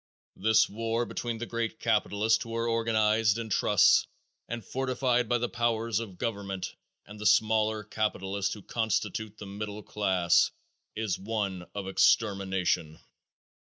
This 0.35 0.67
war 0.67 1.05
between 1.05 1.37
the 1.37 1.45
great 1.45 1.79
capitalists 1.79 2.41
who 2.41 2.55
are 2.55 2.67
organized 2.67 3.37
in 3.37 3.49
trusts 3.51 4.07
and 4.47 4.65
fortified 4.65 5.29
by 5.29 5.37
the 5.37 5.47
powers 5.47 5.99
of 5.99 6.17
government 6.17 6.73
and 7.05 7.19
the 7.19 7.25
smaller 7.27 7.83
capitalists 7.83 8.55
who 8.55 8.63
constitute 8.63 9.37
the 9.37 9.45
middle 9.45 9.83
class, 9.83 10.49
is 10.95 11.19
one 11.19 11.67
of 11.75 11.87
extermination. 11.87 12.99